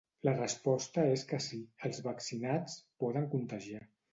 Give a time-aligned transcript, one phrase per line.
[0.27, 3.87] La resposta és que sí, els vaccinats poden contagiar.